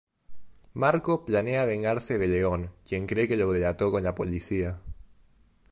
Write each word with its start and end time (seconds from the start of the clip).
Marco 0.73 1.25
planea 1.25 1.65
vengarse 1.65 2.17
de 2.17 2.27
León, 2.27 2.71
quien 2.87 3.05
cree 3.05 3.27
que 3.27 3.37
lo 3.37 3.51
delató 3.51 3.91
con 3.91 4.01
la 4.01 4.15
policía. 4.15 4.81